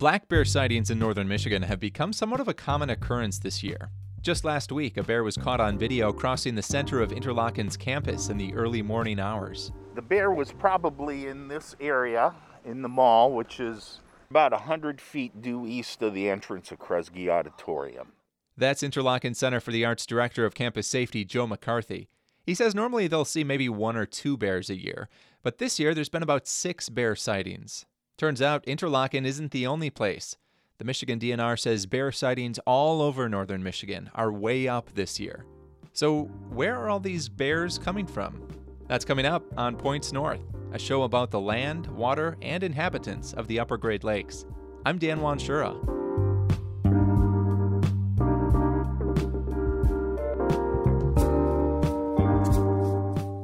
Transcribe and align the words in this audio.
Black 0.00 0.28
bear 0.28 0.46
sightings 0.46 0.88
in 0.88 0.98
northern 0.98 1.28
Michigan 1.28 1.60
have 1.60 1.78
become 1.78 2.14
somewhat 2.14 2.40
of 2.40 2.48
a 2.48 2.54
common 2.54 2.88
occurrence 2.88 3.38
this 3.38 3.62
year. 3.62 3.90
Just 4.22 4.46
last 4.46 4.72
week, 4.72 4.96
a 4.96 5.02
bear 5.02 5.22
was 5.22 5.36
caught 5.36 5.60
on 5.60 5.76
video 5.76 6.10
crossing 6.10 6.54
the 6.54 6.62
center 6.62 7.02
of 7.02 7.12
Interlochen's 7.12 7.76
campus 7.76 8.30
in 8.30 8.38
the 8.38 8.54
early 8.54 8.80
morning 8.80 9.20
hours. 9.20 9.72
The 9.94 10.00
bear 10.00 10.30
was 10.30 10.52
probably 10.52 11.26
in 11.26 11.48
this 11.48 11.76
area 11.80 12.34
in 12.64 12.80
the 12.80 12.88
mall, 12.88 13.32
which 13.32 13.60
is 13.60 14.00
about 14.30 14.52
100 14.52 15.02
feet 15.02 15.42
due 15.42 15.66
east 15.66 16.00
of 16.00 16.14
the 16.14 16.30
entrance 16.30 16.72
of 16.72 16.78
Kresge 16.78 17.28
Auditorium. 17.28 18.12
That's 18.56 18.82
Interlochen 18.82 19.36
Center 19.36 19.60
for 19.60 19.70
the 19.70 19.84
Arts 19.84 20.06
Director 20.06 20.46
of 20.46 20.54
Campus 20.54 20.86
Safety, 20.86 21.26
Joe 21.26 21.46
McCarthy. 21.46 22.08
He 22.46 22.54
says 22.54 22.74
normally 22.74 23.06
they'll 23.06 23.26
see 23.26 23.44
maybe 23.44 23.68
one 23.68 23.96
or 23.96 24.06
two 24.06 24.38
bears 24.38 24.70
a 24.70 24.80
year, 24.80 25.10
but 25.42 25.58
this 25.58 25.78
year 25.78 25.94
there's 25.94 26.08
been 26.08 26.22
about 26.22 26.48
six 26.48 26.88
bear 26.88 27.14
sightings. 27.14 27.84
Turns 28.20 28.42
out 28.42 28.66
Interlochen 28.66 29.24
isn't 29.24 29.50
the 29.50 29.66
only 29.66 29.88
place. 29.88 30.36
The 30.76 30.84
Michigan 30.84 31.18
DNR 31.18 31.58
says 31.58 31.86
bear 31.86 32.12
sightings 32.12 32.58
all 32.66 33.00
over 33.00 33.30
northern 33.30 33.62
Michigan 33.62 34.10
are 34.14 34.30
way 34.30 34.68
up 34.68 34.90
this 34.92 35.18
year. 35.18 35.46
So, 35.94 36.24
where 36.50 36.76
are 36.76 36.90
all 36.90 37.00
these 37.00 37.30
bears 37.30 37.78
coming 37.78 38.06
from? 38.06 38.46
That's 38.88 39.06
coming 39.06 39.24
up 39.24 39.42
on 39.56 39.74
Points 39.74 40.12
North, 40.12 40.42
a 40.74 40.78
show 40.78 41.04
about 41.04 41.30
the 41.30 41.40
land, 41.40 41.86
water, 41.86 42.36
and 42.42 42.62
inhabitants 42.62 43.32
of 43.32 43.48
the 43.48 43.58
upper 43.58 43.78
Great 43.78 44.04
Lakes. 44.04 44.44
I'm 44.84 44.98
Dan 44.98 45.20
Wanschura. 45.20 45.99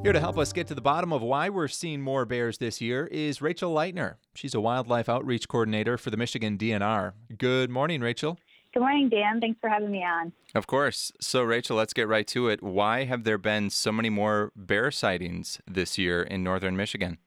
Here 0.07 0.13
to 0.13 0.21
help 0.21 0.39
us 0.39 0.53
get 0.53 0.69
to 0.69 0.75
the 0.77 0.81
bottom 0.81 1.13
of 1.13 1.21
why 1.21 1.49
we're 1.49 1.67
seeing 1.67 2.01
more 2.01 2.25
bears 2.25 2.59
this 2.59 2.81
year 2.81 3.09
is 3.09 3.43
Rachel 3.43 3.75
Leightner. 3.75 4.19
She's 4.37 4.55
a 4.55 4.61
wildlife 4.61 5.09
outreach 5.09 5.49
coordinator 5.49 5.99
for 5.99 6.11
the 6.11 6.17
Michigan 6.17 6.57
DNR. 6.57 7.15
Good 7.37 7.71
morning, 7.71 8.01
Rachel. 8.01 8.39
Good 8.73 8.79
morning, 8.79 9.09
Dan. 9.09 9.41
Thanks 9.41 9.59
for 9.61 9.69
having 9.69 9.91
me 9.91 10.05
on. 10.05 10.33
Of 10.55 10.69
course. 10.69 11.11
So, 11.21 11.43
Rachel, 11.43 11.77
let's 11.77 11.93
get 11.93 12.07
right 12.07 12.25
to 12.29 12.47
it. 12.47 12.63
Why 12.63 13.03
have 13.03 13.25
there 13.25 13.37
been 13.37 13.69
so 13.69 13.91
many 13.91 14.09
more 14.09 14.53
bear 14.55 14.93
sightings 14.93 15.61
this 15.67 15.99
year 15.99 16.23
in 16.23 16.45
northern 16.45 16.77
Michigan? 16.77 17.19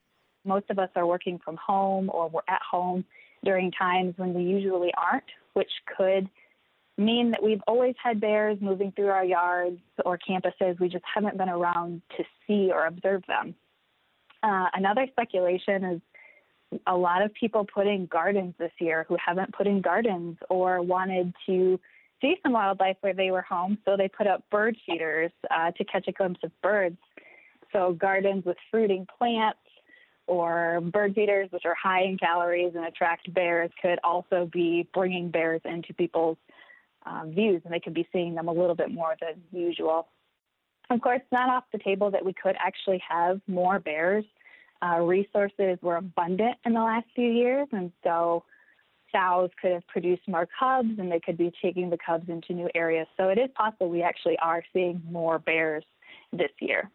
Most 0.46 0.70
of 0.70 0.80
us 0.80 0.90
are 0.96 1.06
working 1.06 1.38
from 1.44 1.58
home 1.58 2.10
or 2.14 2.30
we're 2.30 2.40
at 2.48 2.62
home 2.62 3.04
during 3.44 3.74
times 3.74 4.14
when 4.16 4.34
we 4.34 4.44
usually 4.44 4.94
aren't, 4.98 5.26
which 5.52 5.72
could 5.98 6.30
mean 7.00 7.32
that 7.32 7.42
we've 7.42 7.62
always 7.68 7.96
had 8.02 8.20
bears 8.20 8.58
moving 8.62 8.92
through 8.92 9.08
our 9.08 9.26
yards 9.26 9.80
or 10.06 10.18
campuses. 10.18 10.80
We 10.80 10.90
just 10.90 11.06
haven't 11.12 11.38
been 11.38 11.50
around 11.50 12.02
to 12.18 12.24
see 12.46 12.72
or 12.72 12.86
observe 12.86 13.24
them. 13.28 13.56
Uh, 14.44 14.68
another 14.74 15.08
speculation 15.12 15.84
is 15.84 16.02
a 16.86 16.96
lot 16.96 17.22
of 17.22 17.34
people 17.34 17.66
put 17.66 17.88
in 17.88 18.06
gardens 18.06 18.54
this 18.60 18.72
year 18.80 19.06
who 19.08 19.18
haven't 19.24 19.54
put 19.54 19.68
in 19.68 19.82
gardens 19.82 20.38
or 20.50 20.82
wanted 20.82 21.34
to 21.46 21.80
see 22.22 22.36
some 22.44 22.54
wildlife 22.54 22.98
where 23.02 23.14
they 23.14 23.32
were 23.32 23.42
home, 23.42 23.78
so 23.86 23.96
they 23.98 24.08
put 24.08 24.28
up 24.28 24.44
bird 24.50 24.78
feeders 24.86 25.32
uh, 25.52 25.72
to 25.72 25.84
catch 25.86 26.08
a 26.08 26.12
glimpse 26.12 26.42
of 26.44 26.52
birds. 26.62 26.98
So, 27.72 27.94
gardens 27.94 28.46
with 28.46 28.58
fruiting 28.72 29.08
plants 29.18 29.60
or 30.28 30.82
bird 30.82 31.16
feeders, 31.16 31.50
which 31.52 31.66
are 31.66 31.76
high 31.76 32.04
in 32.04 32.18
calories 32.18 32.74
and 32.76 32.86
attract 32.86 33.34
bears, 33.34 33.72
could 33.82 34.00
also 34.04 34.50
be 34.52 34.88
bringing 34.94 35.30
bears 35.30 35.62
into 35.66 35.94
people's 35.94 36.38
um, 37.10 37.32
views, 37.34 37.62
and 37.66 37.74
they 37.74 37.80
could 37.80 37.94
be 37.94 38.08
seeing 38.14 38.36
them 38.36 38.48
a 38.48 38.54
little 38.54 38.76
bit 38.76 38.92
more 38.92 39.16
than 39.20 39.42
usual. 39.52 40.08
Of 40.90 41.02
course, 41.02 41.22
not 41.32 41.50
off 41.50 41.64
the 41.72 41.80
table 41.80 42.10
that 42.12 42.24
we 42.24 42.34
could 42.34 42.56
actually 42.60 43.02
have 43.08 43.42
more 43.48 43.80
bears. 43.80 44.26
Uh, 44.82 45.00
resources 45.02 45.78
were 45.82 45.98
abundant 45.98 46.56
in 46.66 46.74
the 46.74 46.82
last 46.82 47.06
few 47.16 47.30
years, 47.30 47.68
and 47.72 47.92
so 48.04 48.44
sows 49.12 49.50
could 49.62 49.72
have 49.72 49.88
produced 49.88 50.22
more 50.28 50.48
cubs, 50.60 50.98
and 50.98 51.12
they 51.12 51.20
could 51.20 51.38
be 51.38 51.52
taking 51.62 51.90
the 51.90 51.98
cubs 52.04 52.30
into 52.30 52.54
new 52.54 52.70
areas. 52.76 53.08
So 53.18 53.30
it 53.30 53.38
is 53.38 53.50
possible 53.56 53.90
we 53.90 54.04
actually 54.04 54.38
are 54.42 54.64
seeing 54.72 55.02
more 55.10 55.40
bears 55.40 55.84
this 56.32 56.52
year. 56.60 56.90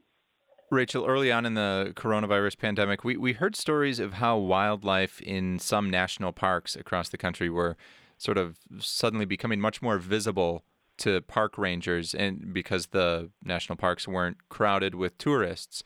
Rachel, 0.70 1.04
early 1.06 1.30
on 1.30 1.44
in 1.46 1.54
the 1.54 1.92
coronavirus 1.94 2.58
pandemic, 2.58 3.04
we, 3.04 3.16
we 3.16 3.34
heard 3.34 3.54
stories 3.54 4.00
of 4.00 4.14
how 4.14 4.38
wildlife 4.38 5.20
in 5.20 5.58
some 5.58 5.90
national 5.90 6.32
parks 6.32 6.74
across 6.74 7.10
the 7.10 7.18
country 7.18 7.50
were 7.50 7.76
sort 8.24 8.38
of 8.38 8.56
suddenly 8.78 9.26
becoming 9.26 9.60
much 9.60 9.82
more 9.82 9.98
visible 9.98 10.64
to 10.96 11.20
park 11.22 11.58
rangers 11.58 12.14
and 12.14 12.54
because 12.54 12.86
the 12.86 13.30
national 13.44 13.76
parks 13.76 14.08
weren't 14.08 14.38
crowded 14.48 14.94
with 14.94 15.18
tourists. 15.18 15.82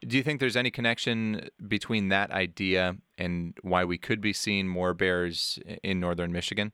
Do 0.00 0.16
you 0.16 0.22
think 0.22 0.40
there's 0.40 0.56
any 0.56 0.70
connection 0.70 1.48
between 1.68 2.08
that 2.08 2.30
idea 2.30 2.96
and 3.16 3.56
why 3.62 3.84
we 3.84 3.98
could 3.98 4.20
be 4.20 4.32
seeing 4.32 4.66
more 4.66 4.94
bears 4.94 5.58
in 5.82 6.00
northern 6.00 6.32
Michigan? 6.32 6.72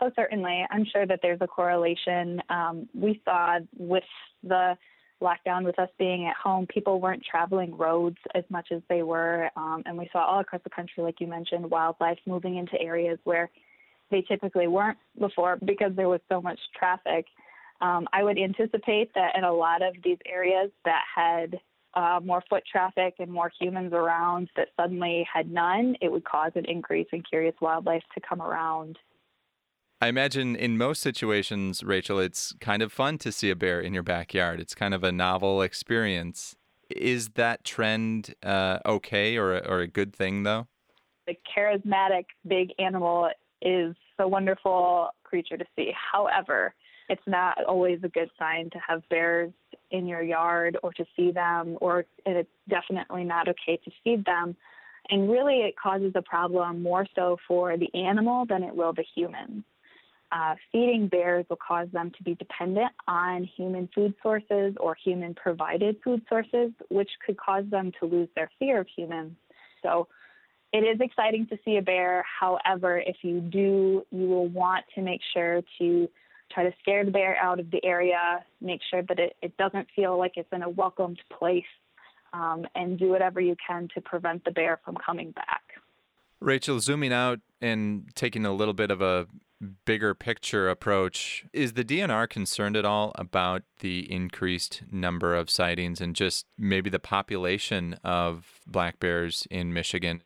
Oh, 0.00 0.10
certainly. 0.16 0.66
I'm 0.70 0.84
sure 0.84 1.06
that 1.06 1.20
there's 1.22 1.40
a 1.40 1.46
correlation. 1.46 2.42
Um, 2.48 2.88
we 2.94 3.20
saw 3.24 3.58
with 3.76 4.04
the 4.42 4.76
lockdown, 5.22 5.64
with 5.64 5.78
us 5.78 5.90
being 5.98 6.26
at 6.26 6.36
home, 6.42 6.66
people 6.66 7.00
weren't 7.00 7.22
traveling 7.30 7.76
roads 7.76 8.16
as 8.34 8.44
much 8.48 8.68
as 8.72 8.80
they 8.88 9.02
were. 9.02 9.50
Um, 9.56 9.82
and 9.84 9.96
we 9.96 10.08
saw 10.12 10.24
all 10.24 10.40
across 10.40 10.62
the 10.64 10.70
country, 10.70 11.02
like 11.02 11.20
you 11.20 11.26
mentioned, 11.26 11.70
wildlife 11.70 12.18
moving 12.26 12.56
into 12.56 12.80
areas 12.80 13.18
where 13.24 13.50
they 14.10 14.22
typically 14.22 14.66
weren't 14.66 14.98
before 15.18 15.58
because 15.64 15.92
there 15.96 16.08
was 16.08 16.20
so 16.28 16.40
much 16.40 16.58
traffic. 16.76 17.26
Um, 17.80 18.06
I 18.12 18.22
would 18.22 18.38
anticipate 18.38 19.12
that 19.14 19.36
in 19.36 19.44
a 19.44 19.52
lot 19.52 19.82
of 19.82 19.94
these 20.04 20.18
areas 20.26 20.70
that 20.84 21.02
had 21.14 21.58
uh, 21.94 22.20
more 22.22 22.42
foot 22.48 22.62
traffic 22.70 23.14
and 23.18 23.30
more 23.30 23.50
humans 23.58 23.92
around 23.92 24.48
that 24.56 24.68
suddenly 24.78 25.26
had 25.32 25.50
none, 25.50 25.96
it 26.00 26.10
would 26.10 26.24
cause 26.24 26.52
an 26.54 26.64
increase 26.66 27.08
in 27.12 27.22
curious 27.22 27.54
wildlife 27.60 28.02
to 28.14 28.20
come 28.20 28.40
around. 28.40 28.98
I 30.00 30.08
imagine 30.08 30.56
in 30.56 30.78
most 30.78 31.02
situations, 31.02 31.82
Rachel, 31.82 32.18
it's 32.18 32.54
kind 32.60 32.80
of 32.80 32.90
fun 32.90 33.18
to 33.18 33.30
see 33.30 33.50
a 33.50 33.56
bear 33.56 33.80
in 33.80 33.92
your 33.92 34.02
backyard. 34.02 34.58
It's 34.60 34.74
kind 34.74 34.94
of 34.94 35.04
a 35.04 35.12
novel 35.12 35.60
experience. 35.60 36.56
Is 36.88 37.30
that 37.30 37.64
trend 37.64 38.34
uh, 38.42 38.78
okay 38.86 39.36
or, 39.36 39.58
or 39.66 39.80
a 39.80 39.86
good 39.86 40.14
thing, 40.14 40.44
though? 40.44 40.68
The 41.26 41.36
charismatic 41.54 42.24
big 42.46 42.70
animal 42.78 43.28
is 43.62 43.94
a 44.18 44.28
wonderful 44.28 45.10
creature 45.24 45.56
to 45.56 45.64
see. 45.76 45.92
However, 46.12 46.74
it's 47.08 47.22
not 47.26 47.62
always 47.64 47.98
a 48.04 48.08
good 48.08 48.30
sign 48.38 48.70
to 48.70 48.78
have 48.86 49.02
bears 49.08 49.52
in 49.90 50.06
your 50.06 50.22
yard 50.22 50.78
or 50.82 50.92
to 50.92 51.04
see 51.16 51.32
them, 51.32 51.76
or 51.80 52.04
it's 52.24 52.48
definitely 52.68 53.24
not 53.24 53.48
okay 53.48 53.76
to 53.84 53.90
feed 54.04 54.24
them. 54.24 54.56
And 55.08 55.28
really, 55.28 55.62
it 55.62 55.74
causes 55.76 56.12
a 56.14 56.22
problem 56.22 56.82
more 56.82 57.06
so 57.16 57.36
for 57.48 57.76
the 57.76 57.92
animal 57.94 58.46
than 58.46 58.62
it 58.62 58.74
will 58.74 58.92
the 58.92 59.04
humans. 59.14 59.64
Uh, 60.30 60.54
feeding 60.70 61.08
bears 61.08 61.44
will 61.50 61.58
cause 61.66 61.88
them 61.92 62.12
to 62.16 62.22
be 62.22 62.36
dependent 62.36 62.92
on 63.08 63.42
human 63.56 63.88
food 63.92 64.14
sources 64.22 64.74
or 64.78 64.96
human 65.04 65.34
provided 65.34 65.96
food 66.04 66.22
sources, 66.28 66.70
which 66.88 67.10
could 67.26 67.36
cause 67.36 67.64
them 67.70 67.90
to 67.98 68.06
lose 68.06 68.28
their 68.36 68.48
fear 68.60 68.80
of 68.80 68.86
humans. 68.96 69.32
So, 69.82 70.06
it 70.72 70.78
is 70.78 71.00
exciting 71.00 71.46
to 71.48 71.58
see 71.64 71.76
a 71.76 71.82
bear. 71.82 72.24
However, 72.38 72.98
if 72.98 73.16
you 73.22 73.40
do, 73.40 74.04
you 74.10 74.28
will 74.28 74.48
want 74.48 74.84
to 74.94 75.02
make 75.02 75.20
sure 75.34 75.62
to 75.78 76.08
try 76.52 76.64
to 76.64 76.72
scare 76.80 77.04
the 77.04 77.10
bear 77.10 77.36
out 77.36 77.60
of 77.60 77.70
the 77.70 77.84
area, 77.84 78.44
make 78.60 78.80
sure 78.90 79.02
that 79.02 79.18
it, 79.18 79.36
it 79.42 79.56
doesn't 79.56 79.88
feel 79.94 80.18
like 80.18 80.32
it's 80.36 80.48
in 80.52 80.62
a 80.62 80.68
welcomed 80.68 81.20
place, 81.36 81.64
um, 82.32 82.66
and 82.74 82.98
do 82.98 83.08
whatever 83.08 83.40
you 83.40 83.56
can 83.66 83.88
to 83.94 84.00
prevent 84.00 84.44
the 84.44 84.50
bear 84.50 84.80
from 84.84 84.96
coming 85.04 85.32
back. 85.32 85.62
Rachel, 86.40 86.80
zooming 86.80 87.12
out 87.12 87.40
and 87.60 88.08
taking 88.14 88.46
a 88.46 88.52
little 88.52 88.74
bit 88.74 88.90
of 88.90 89.02
a 89.02 89.26
bigger 89.84 90.14
picture 90.14 90.70
approach, 90.70 91.44
is 91.52 91.74
the 91.74 91.84
DNR 91.84 92.28
concerned 92.28 92.76
at 92.76 92.84
all 92.84 93.12
about 93.16 93.62
the 93.80 94.10
increased 94.10 94.82
number 94.90 95.34
of 95.34 95.50
sightings 95.50 96.00
and 96.00 96.16
just 96.16 96.46
maybe 96.56 96.88
the 96.88 96.98
population 96.98 97.94
of 98.02 98.60
black 98.66 98.98
bears 98.98 99.46
in 99.50 99.72
Michigan? 99.72 100.22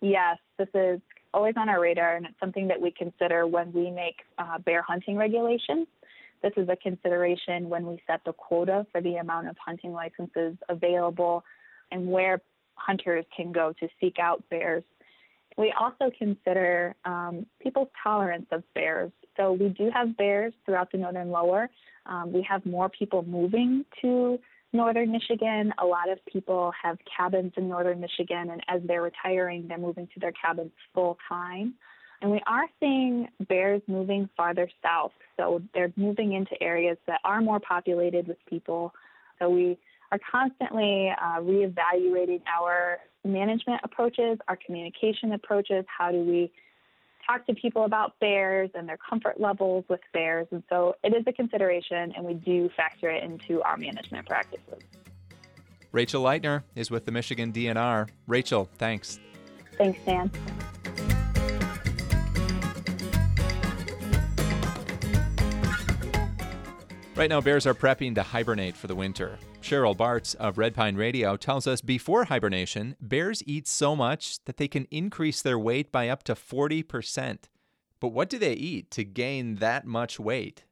Yes, 0.00 0.38
this 0.58 0.68
is 0.74 1.00
always 1.32 1.54
on 1.56 1.68
our 1.68 1.80
radar, 1.80 2.16
and 2.16 2.26
it's 2.26 2.38
something 2.40 2.68
that 2.68 2.80
we 2.80 2.90
consider 2.90 3.46
when 3.46 3.72
we 3.72 3.90
make 3.90 4.16
uh, 4.38 4.58
bear 4.58 4.82
hunting 4.82 5.16
regulations. 5.16 5.86
This 6.42 6.52
is 6.56 6.68
a 6.68 6.76
consideration 6.76 7.68
when 7.68 7.86
we 7.86 8.00
set 8.06 8.20
the 8.24 8.32
quota 8.32 8.86
for 8.90 9.00
the 9.00 9.16
amount 9.16 9.48
of 9.48 9.56
hunting 9.64 9.92
licenses 9.92 10.56
available 10.68 11.44
and 11.90 12.06
where 12.06 12.40
hunters 12.74 13.26
can 13.36 13.52
go 13.52 13.74
to 13.78 13.88
seek 14.00 14.18
out 14.18 14.42
bears. 14.48 14.82
We 15.58 15.74
also 15.78 16.10
consider 16.16 16.94
um, 17.04 17.44
people's 17.62 17.88
tolerance 18.02 18.46
of 18.52 18.62
bears. 18.74 19.12
So 19.36 19.52
we 19.52 19.68
do 19.68 19.90
have 19.92 20.16
bears 20.16 20.54
throughout 20.64 20.90
the 20.92 20.98
northern 20.98 21.30
lower. 21.30 21.68
Um, 22.06 22.32
we 22.32 22.42
have 22.48 22.64
more 22.64 22.88
people 22.88 23.22
moving 23.22 23.84
to 24.00 24.38
northern 24.72 25.10
Michigan. 25.12 25.72
A 25.78 25.86
lot 25.86 26.08
of 26.08 26.18
people 26.26 26.72
have 26.82 26.98
cabins 27.16 27.52
in 27.56 27.68
northern 27.68 28.00
Michigan, 28.00 28.50
and 28.50 28.62
as 28.68 28.80
they're 28.86 29.02
retiring, 29.02 29.66
they're 29.68 29.78
moving 29.78 30.08
to 30.14 30.20
their 30.20 30.32
cabins 30.32 30.72
full 30.94 31.18
time. 31.28 31.74
And 32.22 32.30
we 32.30 32.40
are 32.46 32.66
seeing 32.78 33.28
bears 33.48 33.80
moving 33.86 34.28
farther 34.36 34.68
south. 34.82 35.12
So 35.36 35.62
they're 35.72 35.92
moving 35.96 36.34
into 36.34 36.60
areas 36.62 36.98
that 37.06 37.20
are 37.24 37.40
more 37.40 37.60
populated 37.60 38.28
with 38.28 38.36
people. 38.46 38.92
So 39.38 39.48
we 39.48 39.78
are 40.12 40.18
constantly 40.30 41.10
uh, 41.10 41.40
reevaluating 41.40 42.42
our 42.46 42.98
management 43.24 43.80
approaches, 43.84 44.38
our 44.48 44.58
communication 44.64 45.32
approaches. 45.32 45.84
How 45.86 46.10
do 46.12 46.18
we 46.18 46.52
talk 47.30 47.46
to 47.46 47.54
people 47.54 47.84
about 47.84 48.18
bears 48.20 48.70
and 48.74 48.88
their 48.88 48.98
comfort 48.98 49.40
levels 49.40 49.84
with 49.88 50.00
bears. 50.12 50.46
And 50.50 50.62
so 50.68 50.96
it 51.04 51.14
is 51.14 51.22
a 51.26 51.32
consideration, 51.32 52.12
and 52.16 52.24
we 52.24 52.34
do 52.34 52.68
factor 52.76 53.08
it 53.08 53.22
into 53.22 53.62
our 53.62 53.76
management 53.76 54.26
practices. 54.26 54.82
Rachel 55.92 56.22
Leightner 56.22 56.62
is 56.74 56.90
with 56.90 57.04
the 57.04 57.12
Michigan 57.12 57.52
DNR. 57.52 58.08
Rachel, 58.26 58.68
thanks. 58.78 59.18
Thanks, 59.76 59.98
Dan. 60.04 60.30
Right 67.16 67.28
now, 67.28 67.40
bears 67.40 67.66
are 67.66 67.74
prepping 67.74 68.14
to 68.14 68.22
hibernate 68.22 68.76
for 68.76 68.86
the 68.86 68.94
winter. 68.94 69.38
Cheryl 69.62 69.96
Bartz 69.96 70.34
of 70.36 70.58
Red 70.58 70.74
Pine 70.74 70.96
Radio 70.96 71.36
tells 71.36 71.66
us 71.66 71.80
before 71.80 72.24
hibernation, 72.24 72.96
bears 73.00 73.42
eat 73.46 73.68
so 73.68 73.94
much 73.94 74.42
that 74.46 74.56
they 74.56 74.66
can 74.66 74.86
increase 74.90 75.42
their 75.42 75.58
weight 75.58 75.92
by 75.92 76.08
up 76.08 76.22
to 76.24 76.34
40%. 76.34 77.38
But 78.00 78.08
what 78.08 78.30
do 78.30 78.38
they 78.38 78.54
eat 78.54 78.90
to 78.92 79.04
gain 79.04 79.56
that 79.56 79.86
much 79.86 80.18
weight? 80.18 80.64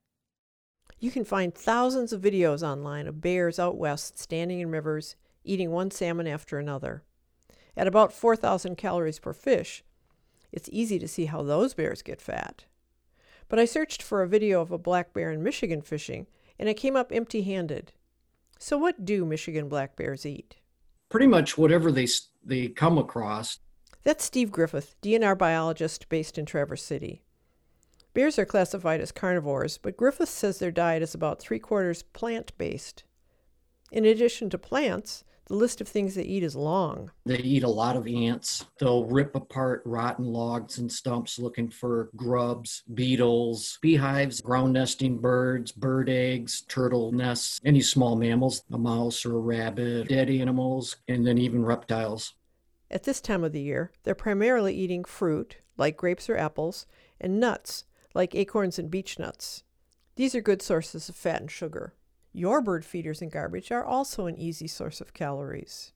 You 0.99 1.11
can 1.11 1.25
find 1.25 1.55
thousands 1.55 2.13
of 2.13 2.23
videos 2.23 2.63
online 2.63 3.07
of 3.07 3.21
bears 3.21 3.59
out 3.59 3.77
west 3.77 4.19
standing 4.19 4.61
in 4.61 4.71
rivers, 4.71 5.17
eating 5.45 5.71
one 5.71 5.91
salmon 5.91 6.27
after 6.27 6.59
another. 6.59 7.03
At 7.77 7.87
about 7.87 8.13
4,000 8.13 8.77
calories 8.77 9.21
per 9.21 9.33
fish, 9.33 9.85
it's 10.51 10.69
easy 10.73 10.99
to 10.99 11.07
see 11.07 11.27
how 11.27 11.43
those 11.43 11.75
bears 11.75 12.03
get 12.03 12.21
fat. 12.21 12.65
But 13.49 13.59
I 13.59 13.67
searched 13.67 14.03
for 14.03 14.23
a 14.23 14.29
video 14.29 14.61
of 14.61 14.73
a 14.73 14.79
black 14.79 15.13
bear 15.13 15.31
in 15.31 15.43
Michigan 15.43 15.83
fishing, 15.83 16.27
and 16.59 16.69
it 16.69 16.75
came 16.75 16.97
up 16.97 17.13
empty 17.13 17.43
handed. 17.43 17.93
So, 18.59 18.77
what 18.77 19.05
do 19.05 19.25
Michigan 19.25 19.69
black 19.69 19.97
bears 19.97 20.27
eat? 20.27 20.57
Pretty 21.09 21.27
much 21.27 21.57
whatever 21.57 21.91
they, 21.91 22.09
they 22.45 22.69
come 22.69 22.99
across. 22.99 23.61
That's 24.05 24.25
Steve 24.25 24.51
Griffith, 24.51 24.97
DNR 25.03 25.39
biologist 25.39 26.09
based 26.09 26.39
in 26.39 26.45
Traverse 26.45 26.83
City. 26.83 27.23
Bears 28.15 28.39
are 28.39 28.45
classified 28.45 29.01
as 29.01 29.13
carnivores, 29.13 29.79
but 29.79 29.97
Griffith 29.97 30.29
says 30.29 30.59
their 30.59 30.71
diet 30.71 31.03
is 31.03 31.15
about 31.15 31.41
three 31.41 31.59
quarters 31.59 32.03
plant 32.03 32.57
based. 32.59 33.05
In 33.93 34.05
addition 34.05 34.51
to 34.51 34.59
plants, 34.59 35.25
the 35.49 35.55
list 35.55 35.81
of 35.81 35.89
things 35.89 36.15
they 36.15 36.23
eat 36.23 36.43
is 36.43 36.55
long. 36.55 37.11
They 37.25 37.39
eat 37.39 37.63
a 37.63 37.69
lot 37.69 37.97
of 37.97 38.07
ants. 38.07 38.67
They'll 38.79 39.07
rip 39.07 39.35
apart 39.35 39.83
rotten 39.85 40.27
logs 40.27 40.79
and 40.79 40.93
stumps 40.93 41.39
looking 41.39 41.71
for 41.71 42.11
grubs, 42.15 42.83
beetles, 42.95 43.79
beehives, 43.81 44.41
ground 44.43 44.75
nesting 44.75 45.19
birds, 45.19 45.73
bird 45.73 46.11
eggs, 46.11 46.63
turtle 46.69 47.13
nests, 47.13 47.61
any 47.65 47.81
small 47.81 48.15
mammals, 48.15 48.63
a 48.71 48.79
mouse 48.79 49.25
or 49.25 49.37
a 49.37 49.41
rabbit, 49.41 50.09
dead 50.09 50.31
animals, 50.31 50.97
and 51.09 51.27
then 51.27 51.39
even 51.39 51.65
reptiles. 51.65 52.35
At 52.91 53.05
this 53.05 53.21
time 53.21 53.43
of 53.43 53.53
the 53.53 53.61
year, 53.61 53.91
they're 54.03 54.15
primarily 54.15 54.75
eating 54.75 55.05
fruit, 55.05 55.57
like 55.77 55.97
grapes 55.97 56.29
or 56.29 56.37
apples, 56.37 56.87
and 57.21 57.41
nuts, 57.41 57.85
like 58.15 58.35
acorns 58.35 58.79
and 58.79 58.91
beech 58.91 59.19
nuts. 59.19 59.63
These 60.17 60.35
are 60.35 60.41
good 60.41 60.61
sources 60.61 61.09
of 61.09 61.17
fat 61.17 61.41
and 61.41 61.51
sugar. 61.51 61.95
Your 62.33 62.61
bird 62.61 62.85
feeders 62.85 63.23
and 63.23 63.31
garbage 63.31 63.73
are 63.73 63.85
also 63.85 64.27
an 64.27 64.39
easy 64.39 64.67
source 64.67 65.01
of 65.01 65.15
calories. 65.15 65.93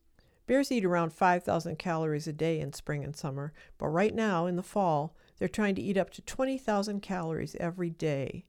Bears 0.46 0.72
eat 0.72 0.84
around 0.84 1.12
5,000 1.12 1.78
calories 1.78 2.26
a 2.26 2.32
day 2.32 2.58
in 2.58 2.72
spring 2.72 3.04
and 3.04 3.14
summer, 3.14 3.52
but 3.78 3.88
right 3.88 4.14
now, 4.14 4.46
in 4.46 4.56
the 4.56 4.62
fall, 4.62 5.16
they're 5.38 5.48
trying 5.48 5.74
to 5.76 5.82
eat 5.82 5.96
up 5.96 6.10
to 6.10 6.22
20,000 6.22 7.00
calories 7.00 7.56
every 7.60 7.90
day. 7.90 8.44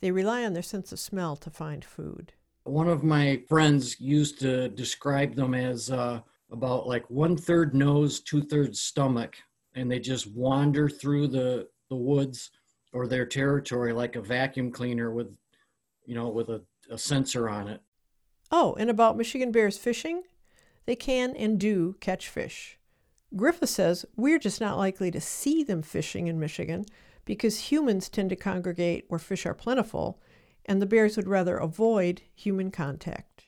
They 0.00 0.10
rely 0.10 0.44
on 0.44 0.52
their 0.52 0.62
sense 0.62 0.90
of 0.90 0.98
smell 0.98 1.36
to 1.36 1.50
find 1.50 1.84
food. 1.84 2.32
One 2.64 2.88
of 2.88 3.04
my 3.04 3.42
friends 3.48 4.00
used 4.00 4.40
to 4.40 4.68
describe 4.68 5.34
them 5.34 5.54
as 5.54 5.90
uh, 5.90 6.20
about 6.50 6.86
like 6.86 7.08
one 7.08 7.36
third 7.36 7.74
nose, 7.74 8.20
two 8.20 8.42
thirds 8.42 8.80
stomach, 8.80 9.36
and 9.74 9.90
they 9.90 10.00
just 10.00 10.32
wander 10.34 10.88
through 10.88 11.28
the, 11.28 11.68
the 11.88 11.96
woods 11.96 12.50
or 12.92 13.06
their 13.06 13.26
territory 13.26 13.92
like 13.92 14.16
a 14.16 14.20
vacuum 14.20 14.70
cleaner 14.70 15.12
with, 15.12 15.34
you 16.04 16.14
know, 16.14 16.28
with 16.28 16.48
a 16.50 16.62
a 16.90 16.98
sensor 16.98 17.48
on 17.48 17.68
it. 17.68 17.82
Oh, 18.50 18.74
and 18.78 18.90
about 18.90 19.16
Michigan 19.16 19.50
bears 19.50 19.78
fishing? 19.78 20.22
They 20.84 20.96
can 20.96 21.34
and 21.36 21.58
do 21.58 21.96
catch 22.00 22.28
fish. 22.28 22.78
Griffith 23.34 23.70
says 23.70 24.04
we're 24.16 24.38
just 24.38 24.60
not 24.60 24.76
likely 24.76 25.10
to 25.10 25.20
see 25.20 25.64
them 25.64 25.82
fishing 25.82 26.26
in 26.26 26.38
Michigan 26.38 26.84
because 27.24 27.70
humans 27.70 28.08
tend 28.08 28.30
to 28.30 28.36
congregate 28.36 29.04
where 29.08 29.18
fish 29.18 29.46
are 29.46 29.54
plentiful, 29.54 30.20
and 30.66 30.82
the 30.82 30.86
bears 30.86 31.16
would 31.16 31.28
rather 31.28 31.56
avoid 31.56 32.22
human 32.34 32.70
contact. 32.70 33.44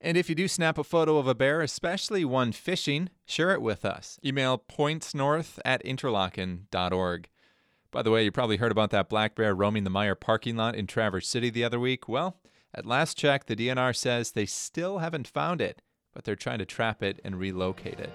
And 0.00 0.16
if 0.16 0.28
you 0.28 0.34
do 0.34 0.48
snap 0.48 0.78
a 0.78 0.84
photo 0.84 1.18
of 1.18 1.26
a 1.26 1.34
bear, 1.34 1.60
especially 1.60 2.24
one 2.24 2.52
fishing, 2.52 3.10
share 3.26 3.52
it 3.52 3.60
with 3.60 3.84
us. 3.84 4.18
Email 4.24 4.58
pointsnorth 4.58 5.58
at 5.64 5.84
interlochen.org. 5.84 7.28
By 7.90 8.02
the 8.02 8.10
way, 8.10 8.24
you 8.24 8.30
probably 8.30 8.58
heard 8.58 8.70
about 8.70 8.90
that 8.90 9.08
black 9.08 9.34
bear 9.34 9.54
roaming 9.54 9.84
the 9.84 9.90
Meijer 9.90 10.18
parking 10.18 10.56
lot 10.56 10.74
in 10.74 10.86
Traverse 10.86 11.26
City 11.26 11.48
the 11.48 11.64
other 11.64 11.80
week. 11.80 12.06
Well, 12.06 12.36
at 12.74 12.84
last 12.84 13.16
check, 13.16 13.46
the 13.46 13.56
DNR 13.56 13.96
says 13.96 14.32
they 14.32 14.44
still 14.44 14.98
haven't 14.98 15.26
found 15.26 15.62
it, 15.62 15.80
but 16.12 16.24
they're 16.24 16.36
trying 16.36 16.58
to 16.58 16.66
trap 16.66 17.02
it 17.02 17.18
and 17.24 17.38
relocate 17.38 17.98
it. 17.98 18.10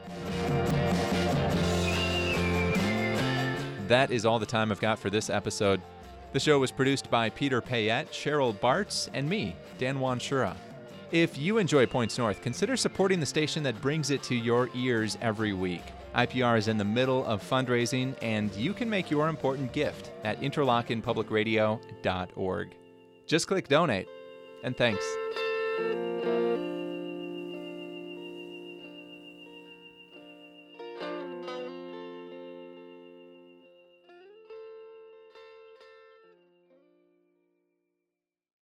That 3.88 4.12
is 4.12 4.26
all 4.28 4.38
the 4.38 4.46
time 4.46 4.72
I've 4.72 4.80
got 4.80 5.00
for 5.00 5.10
this 5.10 5.32
episode. 5.32 5.82
The 6.34 6.40
show 6.40 6.60
was 6.60 6.72
produced 6.72 7.10
by 7.10 7.32
Peter 7.32 7.60
Payette, 7.60 8.12
Cheryl 8.12 8.54
Bartz, 8.54 9.10
and 9.14 9.28
me, 9.28 9.56
Dan 9.80 9.98
Wanschura. 9.98 10.56
If 11.12 11.36
you 11.38 11.58
enjoy 11.58 11.88
Points 11.88 12.20
North, 12.20 12.42
consider 12.42 12.78
supporting 12.78 13.20
the 13.20 13.26
station 13.26 13.64
that 13.64 13.82
brings 13.82 14.12
it 14.12 14.22
to 14.24 14.36
your 14.36 14.70
ears 14.76 15.18
every 15.20 15.54
week. 15.54 15.84
IPR 16.16 16.58
is 16.58 16.68
in 16.68 16.78
the 16.78 16.86
middle 16.86 17.26
of 17.26 17.42
fundraising, 17.42 18.16
and 18.22 18.54
you 18.56 18.74
can 18.74 18.88
make 18.90 19.10
your 19.10 19.30
important 19.30 19.72
gift 19.74 20.12
at 20.24 20.40
interlochenpublicradio.org. 20.42 22.76
Just 23.26 23.48
click 23.48 23.68
donate, 23.68 24.08
and 24.64 24.78
thanks. 24.78 25.04